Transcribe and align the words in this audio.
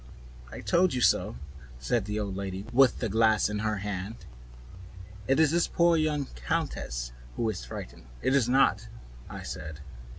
"I 0.51 0.61
told 0.61 0.95
you 0.95 1.01
so," 1.01 1.35
said 1.77 2.05
the 2.05 2.19
old 2.19 2.35
lady, 2.35 2.65
with 2.73 2.97
the 2.97 3.07
glass 3.07 3.49
in 3.51 3.59
her 3.59 3.77
hand. 3.85 4.25
"It 5.27 5.39
is 5.39 5.51
his 5.51 5.67
poor 5.67 5.95
young 5.95 6.25
countess 6.33 7.11
who 7.35 7.43
was 7.43 7.65
frightened" 7.65 8.07
"It 8.23 8.33
is 8.33 8.49
not," 8.49 8.87
I 9.29 9.43
said. 9.43 9.81